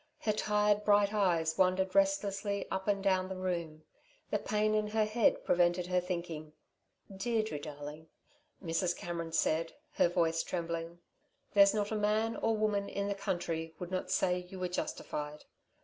Her 0.21 0.31
tired, 0.33 0.83
bright 0.83 1.13
eyes 1.13 1.59
wandered 1.59 1.93
restlessly 1.93 2.65
up 2.71 2.87
and 2.87 3.03
down 3.03 3.29
the 3.29 3.35
room. 3.35 3.83
The 4.31 4.39
pain 4.39 4.73
in 4.73 4.87
her 4.87 5.05
head 5.05 5.43
prevented 5.45 5.85
her 5.85 5.99
thinking. 6.01 6.53
"Deirdre 7.15 7.59
darling," 7.59 8.07
Mrs. 8.63 8.97
Cameron 8.97 9.31
said, 9.31 9.73
her 9.97 10.09
voice 10.09 10.41
trembling, 10.41 11.01
"there's 11.53 11.75
not 11.75 11.91
a 11.91 11.95
man 11.95 12.35
or 12.37 12.57
woman 12.57 12.89
in 12.89 13.09
the 13.09 13.13
country 13.13 13.75
would 13.77 13.91
not 13.91 14.09
say 14.09 14.39
you 14.39 14.59
were 14.59 14.69
justified. 14.69 15.45